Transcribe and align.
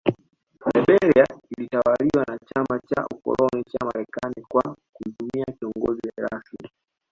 Liberia 0.75 1.25
ilitawaliwa 1.57 2.25
na 2.27 2.37
Chama 2.39 2.79
cha 2.79 3.05
Ukoloni 3.15 3.63
cha 3.63 3.79
Marekani 3.85 4.45
kwa 4.49 4.75
kumtumia 4.93 5.45
kiongozi 5.59 6.01
rasmi 6.17 6.69